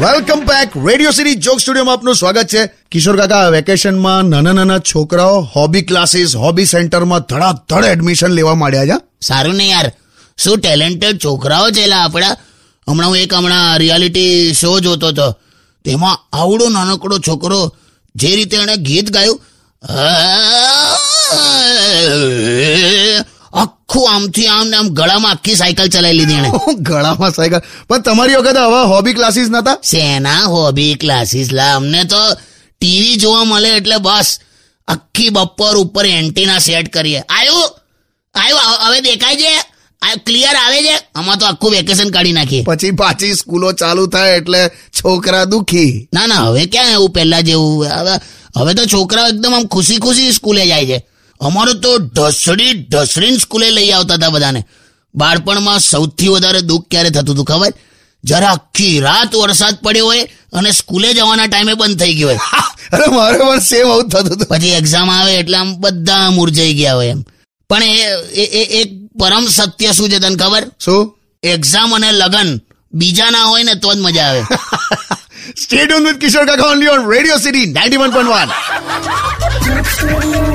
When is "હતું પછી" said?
64.36-64.68